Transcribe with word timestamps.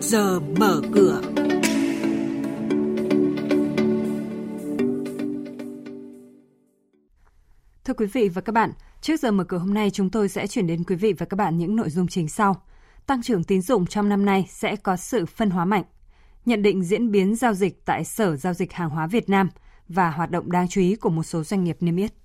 trước 0.00 0.06
giờ 0.06 0.40
mở 0.40 0.80
cửa. 0.92 1.20
Thưa 7.84 7.94
quý 7.94 8.06
vị 8.06 8.28
và 8.28 8.40
các 8.40 8.52
bạn, 8.52 8.72
trước 9.00 9.20
giờ 9.20 9.30
mở 9.30 9.44
cửa 9.44 9.58
hôm 9.58 9.74
nay 9.74 9.90
chúng 9.90 10.10
tôi 10.10 10.28
sẽ 10.28 10.46
chuyển 10.46 10.66
đến 10.66 10.84
quý 10.84 10.96
vị 10.96 11.12
và 11.12 11.26
các 11.26 11.36
bạn 11.36 11.58
những 11.58 11.76
nội 11.76 11.90
dung 11.90 12.06
chính 12.06 12.28
sau. 12.28 12.62
Tăng 13.06 13.22
trưởng 13.22 13.44
tín 13.44 13.62
dụng 13.62 13.86
trong 13.86 14.08
năm 14.08 14.24
nay 14.24 14.46
sẽ 14.50 14.76
có 14.76 14.96
sự 14.96 15.26
phân 15.26 15.50
hóa 15.50 15.64
mạnh. 15.64 15.84
Nhận 16.44 16.62
định 16.62 16.84
diễn 16.84 17.10
biến 17.10 17.36
giao 17.36 17.54
dịch 17.54 17.84
tại 17.84 18.04
Sở 18.04 18.36
Giao 18.36 18.54
dịch 18.54 18.72
Hàng 18.72 18.90
hóa 18.90 19.06
Việt 19.06 19.28
Nam 19.28 19.48
và 19.88 20.10
hoạt 20.10 20.30
động 20.30 20.52
đáng 20.52 20.68
chú 20.68 20.80
ý 20.80 20.96
của 20.96 21.10
một 21.10 21.22
số 21.22 21.44
doanh 21.44 21.64
nghiệp 21.64 21.76
niêm 21.80 21.96
yết. 21.96 22.17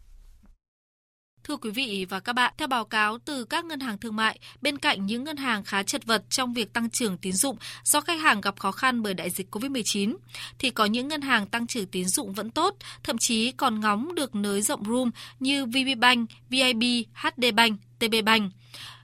Thưa 1.43 1.57
quý 1.57 1.69
vị 1.69 2.05
và 2.09 2.19
các 2.19 2.33
bạn, 2.33 2.53
theo 2.57 2.67
báo 2.67 2.85
cáo 2.85 3.17
từ 3.25 3.45
các 3.45 3.65
ngân 3.65 3.79
hàng 3.79 3.97
thương 3.97 4.15
mại, 4.15 4.39
bên 4.61 4.77
cạnh 4.77 5.05
những 5.05 5.23
ngân 5.23 5.37
hàng 5.37 5.63
khá 5.63 5.83
chật 5.83 6.05
vật 6.05 6.23
trong 6.29 6.53
việc 6.53 6.73
tăng 6.73 6.89
trưởng 6.89 7.17
tín 7.17 7.33
dụng 7.33 7.57
do 7.83 8.01
khách 8.01 8.21
hàng 8.21 8.41
gặp 8.41 8.59
khó 8.59 8.71
khăn 8.71 9.01
bởi 9.01 9.13
đại 9.13 9.29
dịch 9.29 9.55
COVID-19, 9.55 10.15
thì 10.59 10.69
có 10.69 10.85
những 10.85 11.07
ngân 11.07 11.21
hàng 11.21 11.47
tăng 11.47 11.67
trưởng 11.67 11.87
tín 11.87 12.05
dụng 12.07 12.33
vẫn 12.33 12.49
tốt, 12.49 12.75
thậm 13.03 13.17
chí 13.17 13.51
còn 13.51 13.79
ngóng 13.79 14.15
được 14.15 14.35
nới 14.35 14.61
rộng 14.61 14.83
room 14.85 15.11
như 15.39 15.65
VPBank, 15.65 16.29
VIB, 16.49 16.83
HD 17.13 17.45
Bank, 17.55 17.79
TB 17.99 18.15
Bank. 18.25 18.51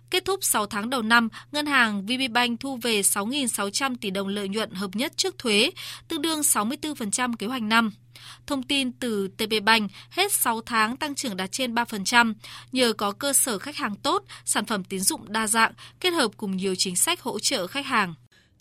Kết 0.09 0.25
thúc 0.25 0.43
6 0.43 0.65
tháng 0.65 0.89
đầu 0.89 1.01
năm, 1.01 1.29
ngân 1.51 1.65
hàng 1.65 2.05
VPBank 2.05 2.59
thu 2.59 2.77
về 2.77 3.01
6.600 3.01 3.95
tỷ 4.01 4.09
đồng 4.09 4.27
lợi 4.27 4.49
nhuận 4.49 4.71
hợp 4.71 4.95
nhất 4.95 5.17
trước 5.17 5.37
thuế, 5.37 5.71
tương 6.07 6.21
đương 6.21 6.39
64% 6.41 7.33
kế 7.39 7.47
hoạch 7.47 7.61
năm. 7.61 7.91
Thông 8.47 8.63
tin 8.63 8.91
từ 8.91 9.27
TPBank, 9.27 9.91
hết 10.09 10.31
6 10.31 10.61
tháng 10.61 10.97
tăng 10.97 11.15
trưởng 11.15 11.37
đạt 11.37 11.51
trên 11.51 11.75
3%, 11.75 12.33
nhờ 12.71 12.93
có 12.93 13.11
cơ 13.11 13.33
sở 13.33 13.59
khách 13.59 13.75
hàng 13.75 13.95
tốt, 13.95 14.23
sản 14.45 14.65
phẩm 14.65 14.83
tín 14.83 14.99
dụng 14.99 15.31
đa 15.31 15.47
dạng, 15.47 15.73
kết 15.99 16.09
hợp 16.09 16.31
cùng 16.37 16.57
nhiều 16.57 16.75
chính 16.75 16.95
sách 16.95 17.21
hỗ 17.21 17.39
trợ 17.39 17.67
khách 17.67 17.85
hàng. 17.85 18.13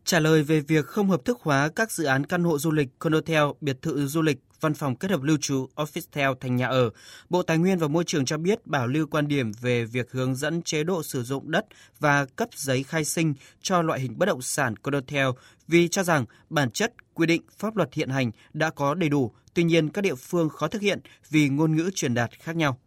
Trả 0.04 0.20
lời 0.20 0.42
về 0.42 0.60
việc 0.60 0.86
không 0.86 1.10
hợp 1.10 1.24
thức 1.24 1.38
hóa 1.42 1.70
các 1.76 1.92
dự 1.92 2.04
án 2.04 2.26
căn 2.26 2.44
hộ 2.44 2.58
du 2.58 2.70
lịch, 2.70 2.88
condotel, 2.98 3.42
biệt 3.60 3.82
thự 3.82 4.06
du 4.06 4.22
lịch, 4.22 4.38
văn 4.60 4.74
phòng 4.74 4.96
kết 4.96 5.10
hợp 5.10 5.22
lưu 5.22 5.36
trú 5.40 5.68
Officetel 5.76 6.34
thành 6.34 6.56
nhà 6.56 6.66
ở, 6.66 6.90
Bộ 7.30 7.42
Tài 7.42 7.58
nguyên 7.58 7.78
và 7.78 7.88
Môi 7.88 8.04
trường 8.04 8.24
cho 8.24 8.38
biết 8.38 8.66
bảo 8.66 8.86
lưu 8.86 9.06
quan 9.06 9.28
điểm 9.28 9.52
về 9.60 9.84
việc 9.84 10.12
hướng 10.12 10.34
dẫn 10.34 10.62
chế 10.62 10.84
độ 10.84 11.02
sử 11.02 11.22
dụng 11.22 11.50
đất 11.50 11.66
và 12.00 12.24
cấp 12.24 12.48
giấy 12.54 12.82
khai 12.82 13.04
sinh 13.04 13.34
cho 13.62 13.82
loại 13.82 14.00
hình 14.00 14.18
bất 14.18 14.26
động 14.26 14.42
sản 14.42 14.76
condotel 14.76 15.26
vì 15.68 15.88
cho 15.88 16.02
rằng 16.02 16.24
bản 16.50 16.70
chất 16.70 16.92
quy 17.14 17.26
định 17.26 17.42
pháp 17.58 17.76
luật 17.76 17.94
hiện 17.94 18.08
hành 18.08 18.30
đã 18.52 18.70
có 18.70 18.94
đầy 18.94 19.08
đủ, 19.08 19.32
tuy 19.54 19.64
nhiên 19.64 19.88
các 19.88 20.02
địa 20.02 20.14
phương 20.14 20.48
khó 20.48 20.68
thực 20.68 20.82
hiện 20.82 21.00
vì 21.30 21.48
ngôn 21.48 21.76
ngữ 21.76 21.90
truyền 21.94 22.14
đạt 22.14 22.30
khác 22.38 22.56
nhau. 22.56 22.78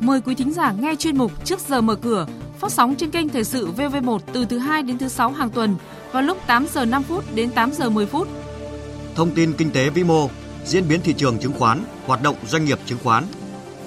Mời 0.00 0.20
quý 0.20 0.34
thính 0.34 0.52
giả 0.52 0.72
nghe 0.72 0.94
chuyên 0.98 1.16
mục 1.16 1.44
Trước 1.44 1.60
giờ 1.60 1.80
mở 1.80 1.96
cửa 1.96 2.26
phát 2.58 2.72
sóng 2.72 2.94
trên 2.94 3.10
kênh 3.10 3.28
Thời 3.28 3.44
sự 3.44 3.68
VV1 3.76 4.18
từ 4.32 4.44
thứ 4.44 4.58
2 4.58 4.82
đến 4.82 4.98
thứ 4.98 5.08
6 5.08 5.30
hàng 5.30 5.50
tuần 5.50 5.76
vào 6.12 6.22
lúc 6.22 6.38
8 6.46 6.66
giờ 6.72 6.84
5 6.84 7.02
phút 7.02 7.34
đến 7.34 7.50
8 7.50 7.72
giờ 7.72 7.90
10 7.90 8.06
phút. 8.06 8.28
Thông 9.14 9.30
tin 9.34 9.52
kinh 9.52 9.70
tế 9.70 9.90
vĩ 9.90 10.04
mô, 10.04 10.28
diễn 10.64 10.88
biến 10.88 11.00
thị 11.04 11.14
trường 11.16 11.38
chứng 11.38 11.52
khoán, 11.52 11.84
hoạt 12.06 12.22
động 12.22 12.36
doanh 12.48 12.64
nghiệp 12.64 12.78
chứng 12.86 12.98
khoán. 13.02 13.24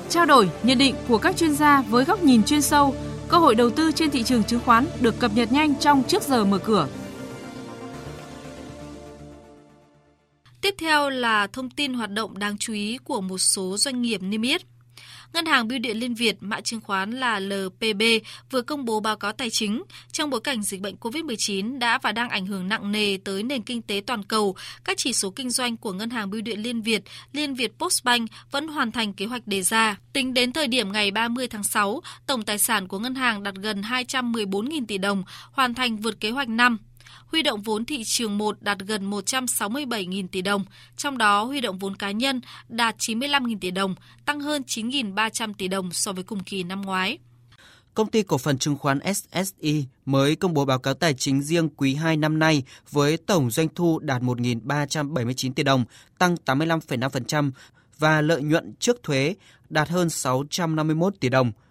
Trao 0.09 0.25
đổi, 0.25 0.49
nhận 0.63 0.77
định 0.77 0.95
của 1.07 1.17
các 1.17 1.37
chuyên 1.37 1.55
gia 1.55 1.81
với 1.81 2.05
góc 2.05 2.23
nhìn 2.23 2.43
chuyên 2.43 2.61
sâu, 2.61 2.95
cơ 3.27 3.37
hội 3.37 3.55
đầu 3.55 3.69
tư 3.69 3.91
trên 3.91 4.11
thị 4.11 4.23
trường 4.23 4.43
chứng 4.43 4.59
khoán 4.65 4.85
được 5.01 5.19
cập 5.19 5.31
nhật 5.35 5.51
nhanh 5.51 5.75
trong 5.75 6.03
Trước 6.03 6.23
giờ 6.23 6.45
mở 6.45 6.57
cửa. 6.57 6.87
Tiếp 10.61 10.75
theo 10.77 11.09
là 11.09 11.47
thông 11.47 11.69
tin 11.69 11.93
hoạt 11.93 12.11
động 12.11 12.39
đáng 12.39 12.57
chú 12.57 12.73
ý 12.73 12.97
của 13.03 13.21
một 13.21 13.37
số 13.37 13.77
doanh 13.77 14.01
nghiệp 14.01 14.21
niêm 14.23 14.41
yết. 14.41 14.61
Ngân 15.33 15.45
hàng 15.45 15.67
Bưu 15.67 15.79
điện 15.79 15.97
Liên 15.97 16.13
Việt, 16.13 16.35
mã 16.39 16.61
chứng 16.61 16.81
khoán 16.81 17.11
là 17.11 17.39
LPB, 17.39 18.01
vừa 18.51 18.61
công 18.61 18.85
bố 18.85 18.99
báo 18.99 19.17
cáo 19.17 19.31
tài 19.31 19.49
chính. 19.49 19.83
Trong 20.11 20.29
bối 20.29 20.41
cảnh 20.41 20.63
dịch 20.63 20.81
bệnh 20.81 20.95
COVID-19 20.95 21.79
đã 21.79 21.99
và 22.03 22.11
đang 22.11 22.29
ảnh 22.29 22.45
hưởng 22.45 22.67
nặng 22.67 22.91
nề 22.91 23.17
tới 23.23 23.43
nền 23.43 23.61
kinh 23.61 23.81
tế 23.81 24.01
toàn 24.07 24.23
cầu, 24.23 24.55
các 24.83 24.97
chỉ 24.97 25.13
số 25.13 25.29
kinh 25.29 25.49
doanh 25.49 25.77
của 25.77 25.93
Ngân 25.93 26.09
hàng 26.09 26.29
Bưu 26.29 26.41
điện 26.41 26.61
Liên 26.61 26.81
Việt, 26.81 27.03
Liên 27.33 27.55
Việt 27.55 27.71
Postbank 27.79 28.29
vẫn 28.51 28.67
hoàn 28.67 28.91
thành 28.91 29.13
kế 29.13 29.25
hoạch 29.25 29.47
đề 29.47 29.61
ra. 29.61 29.97
Tính 30.13 30.33
đến 30.33 30.51
thời 30.51 30.67
điểm 30.67 30.91
ngày 30.91 31.11
30 31.11 31.47
tháng 31.47 31.63
6, 31.63 32.01
tổng 32.27 32.41
tài 32.41 32.57
sản 32.57 32.87
của 32.87 32.99
ngân 32.99 33.15
hàng 33.15 33.43
đạt 33.43 33.55
gần 33.55 33.81
214.000 33.81 34.85
tỷ 34.85 34.97
đồng, 34.97 35.23
hoàn 35.51 35.73
thành 35.73 35.97
vượt 35.97 36.19
kế 36.19 36.31
hoạch 36.31 36.49
năm 36.49 36.77
huy 37.25 37.43
động 37.43 37.61
vốn 37.61 37.85
thị 37.85 38.03
trường 38.05 38.37
1 38.37 38.61
đạt 38.61 38.79
gần 38.79 39.09
167.000 39.09 40.27
tỷ 40.27 40.41
đồng, 40.41 40.65
trong 40.97 41.17
đó 41.17 41.43
huy 41.43 41.61
động 41.61 41.77
vốn 41.77 41.95
cá 41.95 42.11
nhân 42.11 42.41
đạt 42.69 42.97
95.000 42.97 43.57
tỷ 43.61 43.71
đồng, 43.71 43.95
tăng 44.25 44.39
hơn 44.39 44.61
9.300 44.67 45.53
tỷ 45.53 45.67
đồng 45.67 45.91
so 45.91 46.13
với 46.13 46.23
cùng 46.23 46.43
kỳ 46.43 46.63
năm 46.63 46.81
ngoái. 46.81 47.17
Công 47.93 48.11
ty 48.11 48.23
cổ 48.23 48.37
phần 48.37 48.57
chứng 48.57 48.77
khoán 48.77 48.99
SSI 49.13 49.85
mới 50.05 50.35
công 50.35 50.53
bố 50.53 50.65
báo 50.65 50.79
cáo 50.79 50.93
tài 50.93 51.13
chính 51.13 51.41
riêng 51.41 51.69
quý 51.69 51.95
2 51.95 52.17
năm 52.17 52.39
nay 52.39 52.63
với 52.91 53.17
tổng 53.17 53.51
doanh 53.51 53.67
thu 53.75 53.99
đạt 53.99 54.21
1.379 54.21 55.53
tỷ 55.53 55.63
đồng, 55.63 55.85
tăng 56.17 56.35
85,5% 56.45 57.51
và 57.99 58.21
lợi 58.21 58.41
nhuận 58.41 58.73
trước 58.79 59.03
thuế 59.03 59.35
đạt 59.69 59.89
hơn 59.89 60.09
651 60.09 61.13
tỷ 61.19 61.29
đồng– 61.29 61.51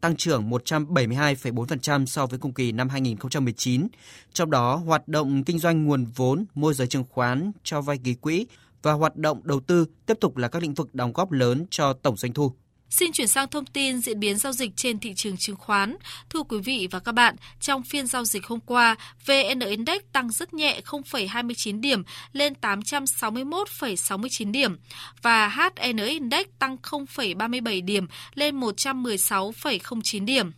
tăng 0.00 0.16
trưởng 0.16 0.50
172,4% 0.50 2.06
so 2.06 2.26
với 2.26 2.38
cùng 2.38 2.52
kỳ 2.52 2.72
năm 2.72 2.88
2019. 2.88 3.88
Trong 4.32 4.50
đó, 4.50 4.76
hoạt 4.76 5.08
động 5.08 5.44
kinh 5.44 5.58
doanh 5.58 5.84
nguồn 5.84 6.04
vốn, 6.04 6.44
môi 6.54 6.74
giới 6.74 6.86
chứng 6.86 7.04
khoán, 7.08 7.52
cho 7.62 7.80
vay 7.80 7.98
ký 8.04 8.14
quỹ 8.14 8.46
và 8.82 8.92
hoạt 8.92 9.16
động 9.16 9.40
đầu 9.44 9.60
tư 9.60 9.86
tiếp 10.06 10.16
tục 10.20 10.36
là 10.36 10.48
các 10.48 10.62
lĩnh 10.62 10.74
vực 10.74 10.94
đóng 10.94 11.12
góp 11.12 11.32
lớn 11.32 11.66
cho 11.70 11.92
tổng 11.92 12.16
doanh 12.16 12.32
thu. 12.32 12.52
Xin 12.90 13.12
chuyển 13.12 13.28
sang 13.28 13.48
thông 13.48 13.66
tin 13.66 13.98
diễn 13.98 14.20
biến 14.20 14.38
giao 14.38 14.52
dịch 14.52 14.70
trên 14.76 14.98
thị 14.98 15.14
trường 15.14 15.36
chứng 15.36 15.56
khoán. 15.56 15.96
Thưa 16.30 16.42
quý 16.42 16.58
vị 16.58 16.88
và 16.90 16.98
các 16.98 17.12
bạn, 17.12 17.36
trong 17.60 17.82
phiên 17.82 18.06
giao 18.06 18.24
dịch 18.24 18.46
hôm 18.46 18.60
qua, 18.60 18.96
VN 19.26 19.60
Index 19.60 20.00
tăng 20.12 20.30
rất 20.30 20.54
nhẹ 20.54 20.80
0,29 20.84 21.80
điểm 21.80 22.02
lên 22.32 22.52
861,69 22.60 24.50
điểm 24.50 24.76
và 25.22 25.48
HN 25.48 25.96
Index 25.96 26.46
tăng 26.58 26.76
0,37 26.82 27.84
điểm 27.84 28.06
lên 28.34 28.60
116,09 28.60 30.24
điểm. 30.24 30.52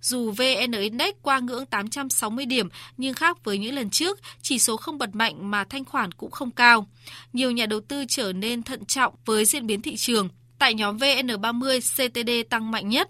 Dù 0.00 0.30
VN 0.30 0.72
Index 0.72 1.14
qua 1.22 1.38
ngưỡng 1.38 1.66
860 1.66 2.46
điểm 2.46 2.68
nhưng 2.96 3.14
khác 3.14 3.44
với 3.44 3.58
những 3.58 3.74
lần 3.74 3.90
trước, 3.90 4.20
chỉ 4.42 4.58
số 4.58 4.76
không 4.76 4.98
bật 4.98 5.14
mạnh 5.14 5.50
mà 5.50 5.64
thanh 5.64 5.84
khoản 5.84 6.12
cũng 6.12 6.30
không 6.30 6.50
cao. 6.50 6.86
Nhiều 7.32 7.50
nhà 7.50 7.66
đầu 7.66 7.80
tư 7.80 8.04
trở 8.08 8.32
nên 8.32 8.62
thận 8.62 8.84
trọng 8.84 9.14
với 9.24 9.44
diễn 9.44 9.66
biến 9.66 9.82
thị 9.82 9.96
trường 9.96 10.28
Tại 10.60 10.74
nhóm 10.74 10.96
VN30, 10.96 11.80
CTD 11.80 12.50
tăng 12.50 12.70
mạnh 12.70 12.88
nhất. 12.88 13.08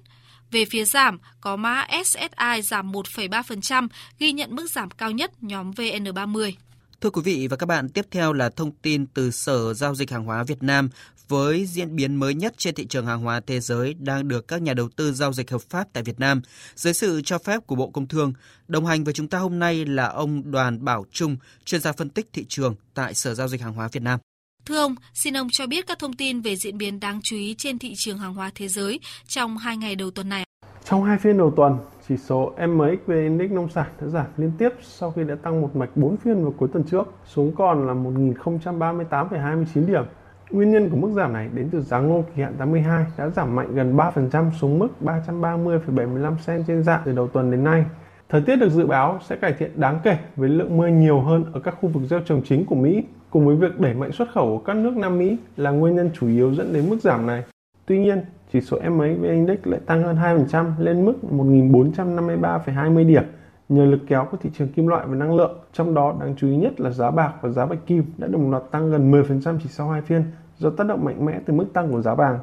Về 0.50 0.64
phía 0.64 0.84
giảm, 0.84 1.18
có 1.40 1.56
mã 1.56 1.86
SSI 2.04 2.62
giảm 2.62 2.92
1,3%, 2.92 3.88
ghi 4.18 4.32
nhận 4.32 4.56
mức 4.56 4.70
giảm 4.70 4.90
cao 4.90 5.10
nhất 5.10 5.42
nhóm 5.42 5.70
VN30. 5.70 6.52
Thưa 7.00 7.10
quý 7.10 7.22
vị 7.24 7.46
và 7.50 7.56
các 7.56 7.66
bạn, 7.66 7.88
tiếp 7.88 8.06
theo 8.10 8.32
là 8.32 8.50
thông 8.50 8.72
tin 8.72 9.06
từ 9.06 9.30
Sở 9.30 9.74
Giao 9.74 9.94
dịch 9.94 10.10
Hàng 10.10 10.24
hóa 10.24 10.44
Việt 10.44 10.62
Nam 10.62 10.88
với 11.28 11.66
diễn 11.66 11.96
biến 11.96 12.16
mới 12.16 12.34
nhất 12.34 12.54
trên 12.56 12.74
thị 12.74 12.86
trường 12.86 13.06
hàng 13.06 13.20
hóa 13.20 13.40
thế 13.46 13.60
giới 13.60 13.94
đang 13.94 14.28
được 14.28 14.48
các 14.48 14.62
nhà 14.62 14.74
đầu 14.74 14.88
tư 14.96 15.12
giao 15.12 15.32
dịch 15.32 15.50
hợp 15.50 15.62
pháp 15.70 15.88
tại 15.92 16.02
Việt 16.02 16.20
Nam 16.20 16.42
dưới 16.74 16.92
sự 16.92 17.22
cho 17.24 17.38
phép 17.38 17.66
của 17.66 17.74
Bộ 17.74 17.90
Công 17.90 18.08
Thương. 18.08 18.32
Đồng 18.68 18.86
hành 18.86 19.04
với 19.04 19.14
chúng 19.14 19.28
ta 19.28 19.38
hôm 19.38 19.58
nay 19.58 19.84
là 19.84 20.06
ông 20.06 20.50
Đoàn 20.50 20.84
Bảo 20.84 21.04
Trung, 21.12 21.36
chuyên 21.64 21.80
gia 21.80 21.92
phân 21.92 22.10
tích 22.10 22.28
thị 22.32 22.44
trường 22.48 22.74
tại 22.94 23.14
Sở 23.14 23.34
Giao 23.34 23.48
dịch 23.48 23.60
Hàng 23.60 23.72
hóa 23.72 23.88
Việt 23.92 24.02
Nam. 24.02 24.20
Thưa 24.66 24.78
ông, 24.78 24.94
xin 25.14 25.36
ông 25.36 25.48
cho 25.52 25.66
biết 25.66 25.86
các 25.86 25.98
thông 25.98 26.12
tin 26.12 26.40
về 26.40 26.56
diễn 26.56 26.78
biến 26.78 27.00
đáng 27.00 27.20
chú 27.22 27.36
ý 27.36 27.54
trên 27.58 27.78
thị 27.78 27.92
trường 27.96 28.18
hàng 28.18 28.34
hóa 28.34 28.50
thế 28.54 28.68
giới 28.68 29.00
trong 29.26 29.56
hai 29.58 29.76
ngày 29.76 29.96
đầu 29.96 30.10
tuần 30.10 30.28
này. 30.28 30.44
Trong 30.84 31.04
hai 31.04 31.18
phiên 31.18 31.38
đầu 31.38 31.52
tuần, 31.56 31.78
chỉ 32.08 32.16
số 32.16 32.52
MXV 32.68 33.10
Index 33.10 33.50
nông 33.50 33.68
sản 33.68 33.86
đã 34.00 34.06
giảm 34.06 34.26
liên 34.36 34.52
tiếp 34.58 34.68
sau 34.82 35.10
khi 35.10 35.24
đã 35.24 35.34
tăng 35.42 35.60
một 35.60 35.76
mạch 35.76 35.96
4 35.96 36.16
phiên 36.16 36.42
vào 36.42 36.54
cuối 36.58 36.68
tuần 36.72 36.84
trước, 36.90 37.14
xuống 37.26 37.54
còn 37.54 37.86
là 37.86 37.94
1.038,29 37.94 39.86
điểm. 39.86 40.04
Nguyên 40.50 40.72
nhân 40.72 40.90
của 40.90 40.96
mức 40.96 41.10
giảm 41.16 41.32
này 41.32 41.48
đến 41.54 41.68
từ 41.72 41.82
giá 41.82 41.98
ngô 41.98 42.24
kỳ 42.36 42.42
hạn 42.42 42.54
82 42.58 43.04
đã 43.16 43.28
giảm 43.28 43.54
mạnh 43.56 43.74
gần 43.74 43.96
3% 43.96 44.50
xuống 44.60 44.78
mức 44.78 44.88
330,75 45.00 46.36
cent 46.46 46.64
trên 46.66 46.82
dạng 46.82 47.02
từ 47.04 47.12
đầu 47.12 47.28
tuần 47.28 47.50
đến 47.50 47.64
nay. 47.64 47.84
Thời 48.30 48.40
tiết 48.40 48.56
được 48.56 48.68
dự 48.70 48.86
báo 48.86 49.20
sẽ 49.28 49.36
cải 49.36 49.52
thiện 49.52 49.80
đáng 49.80 50.00
kể 50.04 50.18
với 50.36 50.48
lượng 50.48 50.76
mưa 50.76 50.86
nhiều 50.86 51.20
hơn 51.20 51.44
ở 51.52 51.60
các 51.60 51.74
khu 51.80 51.88
vực 51.88 52.02
gieo 52.10 52.20
trồng 52.20 52.42
chính 52.44 52.64
của 52.64 52.74
Mỹ 52.74 53.02
cùng 53.30 53.46
với 53.46 53.56
việc 53.56 53.80
đẩy 53.80 53.94
mạnh 53.94 54.12
xuất 54.12 54.28
khẩu 54.34 54.46
của 54.46 54.64
các 54.64 54.76
nước 54.76 54.96
Nam 54.96 55.18
Mỹ 55.18 55.36
là 55.56 55.70
nguyên 55.70 55.96
nhân 55.96 56.10
chủ 56.20 56.28
yếu 56.28 56.54
dẫn 56.54 56.72
đến 56.72 56.90
mức 56.90 57.00
giảm 57.00 57.26
này. 57.26 57.42
Tuy 57.86 57.98
nhiên, 57.98 58.24
chỉ 58.52 58.60
số 58.60 58.80
MA 58.90 59.06
Index 59.06 59.58
lại 59.64 59.80
tăng 59.86 60.02
hơn 60.02 60.16
2% 60.16 60.72
lên 60.78 61.04
mức 61.04 61.14
1.453,20 61.30 63.06
điểm 63.06 63.22
nhờ 63.68 63.84
lực 63.84 64.00
kéo 64.08 64.28
của 64.30 64.36
thị 64.36 64.50
trường 64.58 64.68
kim 64.68 64.86
loại 64.86 65.06
và 65.06 65.14
năng 65.14 65.36
lượng. 65.36 65.58
Trong 65.72 65.94
đó 65.94 66.16
đáng 66.20 66.34
chú 66.38 66.48
ý 66.48 66.56
nhất 66.56 66.80
là 66.80 66.90
giá 66.90 67.10
bạc 67.10 67.32
và 67.42 67.48
giá 67.48 67.66
bạch 67.66 67.86
kim 67.86 68.04
đã 68.18 68.28
đồng 68.28 68.50
loạt 68.50 68.62
tăng 68.70 68.90
gần 68.90 69.12
10% 69.12 69.58
chỉ 69.62 69.68
sau 69.68 69.88
hai 69.88 70.02
phiên 70.02 70.24
do 70.58 70.70
tác 70.70 70.86
động 70.86 71.04
mạnh 71.04 71.26
mẽ 71.26 71.40
từ 71.46 71.52
mức 71.54 71.66
tăng 71.72 71.92
của 71.92 72.02
giá 72.02 72.14
vàng. 72.14 72.38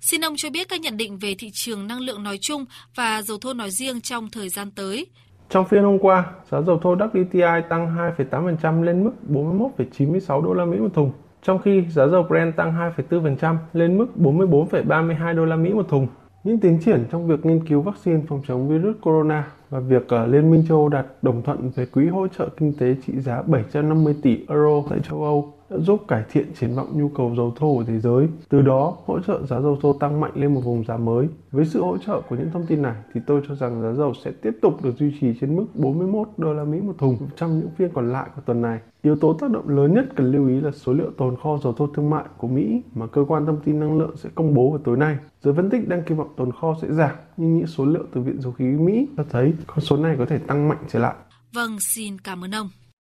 Xin 0.00 0.20
ông 0.20 0.34
cho 0.36 0.50
biết 0.50 0.68
các 0.68 0.80
nhận 0.80 0.96
định 0.96 1.18
về 1.18 1.34
thị 1.38 1.50
trường 1.52 1.86
năng 1.86 2.00
lượng 2.00 2.22
nói 2.22 2.38
chung 2.40 2.64
và 2.94 3.22
dầu 3.22 3.38
thô 3.40 3.52
nói 3.52 3.70
riêng 3.70 4.00
trong 4.00 4.30
thời 4.30 4.48
gian 4.48 4.70
tới. 4.70 5.06
Trong 5.50 5.64
phiên 5.64 5.82
hôm 5.82 5.98
qua, 5.98 6.24
giá 6.50 6.60
dầu 6.60 6.78
thô 6.78 6.96
WTI 6.96 7.62
tăng 7.68 7.96
2,8% 7.96 8.82
lên 8.82 9.04
mức 9.04 9.12
41,96 9.28 10.42
đô 10.42 10.52
la 10.52 10.64
Mỹ 10.64 10.78
một 10.78 10.94
thùng, 10.94 11.10
trong 11.42 11.58
khi 11.58 11.84
giá 11.90 12.06
dầu 12.06 12.22
Brent 12.22 12.56
tăng 12.56 12.92
2,4% 12.96 13.56
lên 13.72 13.98
mức 13.98 14.06
44,32 14.16 15.36
đô 15.36 15.44
la 15.44 15.56
Mỹ 15.56 15.72
một 15.72 15.88
thùng. 15.88 16.06
Những 16.44 16.58
tiến 16.58 16.78
triển 16.84 17.04
trong 17.10 17.26
việc 17.26 17.46
nghiên 17.46 17.66
cứu 17.66 17.80
vaccine 17.80 18.20
phòng 18.28 18.42
chống 18.46 18.68
virus 18.68 18.96
corona 19.02 19.44
và 19.70 19.80
việc 19.80 20.08
ờ, 20.08 20.26
Liên 20.26 20.50
minh 20.50 20.64
châu 20.68 20.78
Âu 20.78 20.88
đạt 20.88 21.06
đồng 21.22 21.42
thuận 21.42 21.70
về 21.74 21.86
quỹ 21.86 22.08
hỗ 22.08 22.28
trợ 22.28 22.48
kinh 22.56 22.72
tế 22.78 22.94
trị 23.06 23.20
giá 23.20 23.42
750 23.42 24.16
tỷ 24.22 24.46
euro 24.48 24.82
tại 24.90 24.98
châu 25.00 25.22
Âu 25.22 25.54
đã 25.70 25.78
giúp 25.78 26.04
cải 26.08 26.24
thiện 26.32 26.54
triển 26.60 26.74
vọng 26.74 26.98
nhu 26.98 27.08
cầu 27.08 27.34
dầu 27.36 27.52
thô 27.56 27.74
của 27.74 27.84
thế 27.84 28.00
giới. 28.00 28.28
Từ 28.48 28.62
đó, 28.62 28.96
hỗ 29.06 29.20
trợ 29.20 29.46
giá 29.46 29.60
dầu 29.60 29.78
thô 29.82 29.92
tăng 29.92 30.20
mạnh 30.20 30.32
lên 30.34 30.54
một 30.54 30.60
vùng 30.64 30.84
giá 30.84 30.96
mới. 30.96 31.28
Với 31.50 31.64
sự 31.64 31.82
hỗ 31.82 31.98
trợ 31.98 32.20
của 32.28 32.36
những 32.36 32.50
thông 32.52 32.66
tin 32.66 32.82
này 32.82 32.94
thì 33.14 33.20
tôi 33.26 33.42
cho 33.48 33.54
rằng 33.54 33.82
giá 33.82 33.92
dầu 33.92 34.14
sẽ 34.24 34.30
tiếp 34.42 34.50
tục 34.62 34.84
được 34.84 34.98
duy 34.98 35.12
trì 35.20 35.34
trên 35.40 35.56
mức 35.56 35.66
41 35.74 36.28
đô 36.36 36.52
la 36.52 36.64
Mỹ 36.64 36.80
một 36.80 36.94
thùng 36.98 37.18
trong 37.36 37.60
những 37.60 37.70
phiên 37.76 37.90
còn 37.94 38.12
lại 38.12 38.28
của 38.36 38.42
tuần 38.46 38.62
này. 38.62 38.78
Yếu 39.02 39.16
tố 39.16 39.32
tác 39.34 39.50
động 39.50 39.68
lớn 39.68 39.94
nhất 39.94 40.04
cần 40.16 40.32
lưu 40.32 40.48
ý 40.48 40.60
là 40.60 40.70
số 40.70 40.92
liệu 40.92 41.10
tồn 41.18 41.36
kho 41.42 41.58
dầu 41.62 41.72
thô 41.72 41.86
thương 41.86 42.10
mại 42.10 42.24
của 42.38 42.48
Mỹ 42.48 42.82
mà 42.94 43.06
cơ 43.06 43.24
quan 43.28 43.46
thông 43.46 43.60
tin 43.64 43.80
năng 43.80 43.98
lượng 43.98 44.16
sẽ 44.16 44.28
công 44.34 44.54
bố 44.54 44.70
vào 44.70 44.80
tối 44.84 44.96
nay. 44.96 45.16
Giới 45.42 45.54
phân 45.54 45.70
tích 45.70 45.88
đang 45.88 46.02
kỳ 46.02 46.14
vọng 46.14 46.28
tồn 46.36 46.52
kho 46.52 46.76
sẽ 46.82 46.88
giảm, 46.92 47.16
nhưng 47.36 47.56
những 47.56 47.66
số 47.66 47.84
liệu 47.84 48.02
từ 48.14 48.20
Viện 48.20 48.40
Dầu 48.40 48.52
khí 48.52 48.64
Mỹ 48.64 49.08
cho 49.16 49.24
thấy 49.30 49.52
con 49.66 49.80
số 49.80 49.96
này 49.96 50.16
có 50.18 50.26
thể 50.26 50.38
tăng 50.38 50.68
mạnh 50.68 50.84
trở 50.88 50.98
lại. 50.98 51.14
Vâng, 51.54 51.80
xin 51.80 52.18
cảm 52.18 52.44
ơn 52.44 52.50
ông. 52.50 52.68